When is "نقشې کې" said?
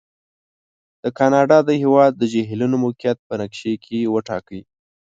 3.41-4.11